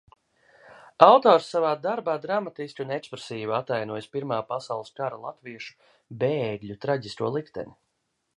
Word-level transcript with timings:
Autors 1.07 1.49
darbā 1.85 2.15
dramatiski 2.23 2.83
un 2.85 2.93
ekspresīvi 2.95 3.55
atainojis 3.59 4.09
Pirmā 4.17 4.41
pasaules 4.55 4.91
kara 5.01 5.21
latviešu 5.27 5.79
bēgļu 6.25 6.81
traģisko 6.87 7.33
likteni. 7.39 7.79